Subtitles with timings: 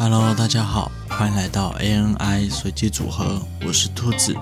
[0.00, 4.32] Hello，大家好，欢迎来到 ANI 随机组合，我是兔子。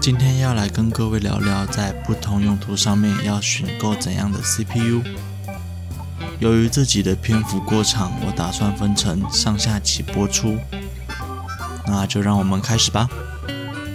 [0.00, 5.02] 今天要来跟各位聊聊，在不同用途上面要选购怎样的 CPU。
[6.40, 10.56] 由于自己的篇幅过长，我打算分成上下期播出。
[11.86, 13.06] 那就让我们开始吧。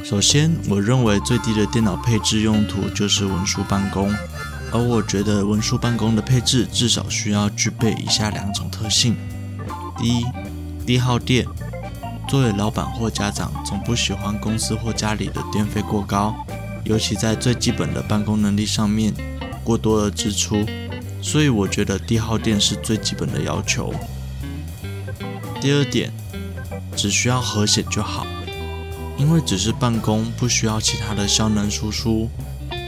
[0.06, 4.14] 首先，我认为最低的电脑配置用途就是文书办公。
[4.72, 9.18] 而我觉得文书办公的配置至少需要具备以下两种特性：
[9.98, 10.26] 第一，
[10.90, 11.46] 低耗电。
[12.28, 16.34] 作为老板或家长，总不喜欢公司或家里的电费过高，
[16.84, 19.14] 尤其在最基本的办公能力上面
[19.64, 20.66] 过多的支出，
[21.22, 23.94] 所以我觉得低耗电是最基本的要求。
[25.62, 26.12] 第二点，
[26.96, 28.26] 只需要核显就好，
[29.16, 32.28] 因为只是办公，不需要其他的效能输出。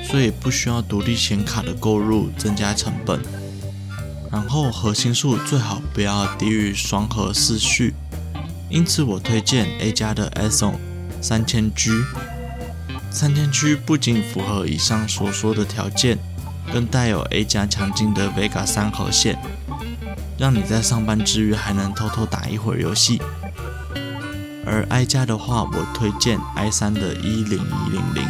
[0.04, 3.22] 所以不需要独立显卡的购入，增加成本。
[4.32, 7.94] 然后核心数最好不要低于双核四序，
[8.70, 10.76] 因此我推荐 A 加的 Atom
[11.22, 11.92] 三千 G。
[13.12, 16.18] 三千 G 不仅符合以上所说的条件，
[16.72, 19.38] 更带有 A 加强劲的 Vega 三核线，
[20.38, 23.22] 让你在上班之余还能偷偷打一会儿游戏。
[24.66, 28.26] 而 I 加的话，我推荐 i 三的一零一零零。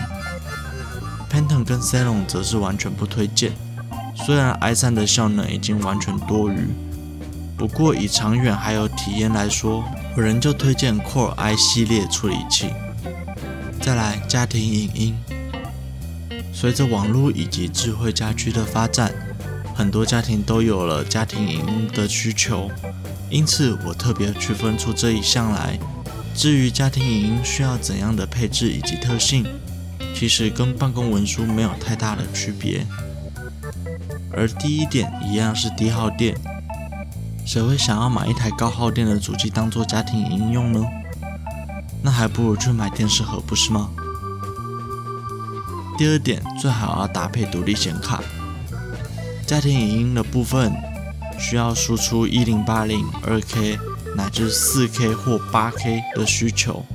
[1.29, 3.51] Phantom 跟 Ceylon 则是完全不推荐。
[4.15, 6.67] 虽然 i3 的效能已经完全多余，
[7.57, 9.83] 不过以长远还有体验来说，
[10.15, 12.69] 我仍旧推荐 Core i 系列处理器。
[13.81, 15.15] 再来，家庭影音。
[16.53, 19.11] 随着网络以及智慧家居的发展，
[19.73, 22.69] 很多家庭都有了家庭影音的需求，
[23.29, 25.79] 因此我特别区分出这一项来。
[26.35, 29.45] 至于家庭影音需要怎样的配置以及特性，
[30.13, 32.85] 其实跟办公文书没有太大的区别，
[34.33, 36.35] 而第一点一样是低耗电。
[37.45, 40.85] 谁会想要买一台高耗电的主机当做家庭影音用呢？
[42.03, 43.89] 那还不如去买电视盒，不是吗？
[45.97, 48.23] 第二点，最好要搭配独立显卡。
[49.45, 50.71] 家庭影音的部分
[51.37, 53.77] 需要输出一零八零、二 K
[54.15, 56.85] 乃至四 K 或八 K 的需求。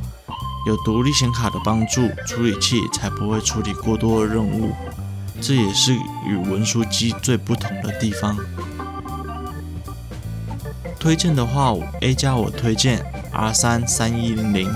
[0.66, 4.72] 有独立显卡的帮助，处理器才不会处理过多的任务，
[5.40, 5.94] 这也是
[6.26, 8.36] 与文书机最不同的地方。
[10.98, 14.68] 推荐的话，A 加我推荐 R 三三一零零，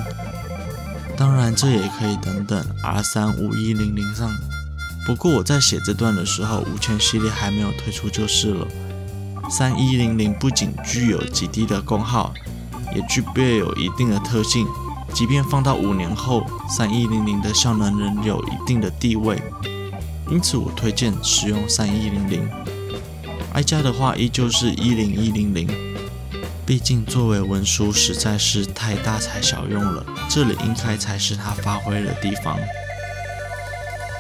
[1.17, 4.31] 当然这也可以等等 R 三五一零零上。
[5.07, 8.67] 不过我在写这段的时候，五千系列还没有推出就是了。
[9.51, 12.33] 三一零零不仅具有极低的功耗，
[12.95, 14.67] 也具备有一定的特性。
[15.13, 19.43] 即便放到五年后，三一零零的效能仍有一定的地位，
[20.31, 22.49] 因此我推荐使用三一零零。
[23.53, 25.69] I 加的话，依旧是一零一零零，
[26.65, 32.57] 毕竟作为文书实在是太大材小用了，这里应该才是他发挥的地方。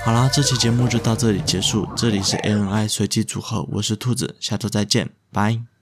[0.04, 5.70] 好啦，这期节目就到这里结束，这里是 ANI 随机组合，我是兔子，下周再见，拜。